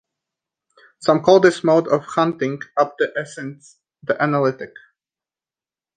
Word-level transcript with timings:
Some 0.97 1.21
call 1.21 1.41
this 1.41 1.63
mode 1.63 1.87
of 1.87 2.03
hunting 2.03 2.59
up 2.75 2.97
the 2.97 3.13
essence 3.15 3.77
the 4.01 4.19
analytic. 4.19 4.73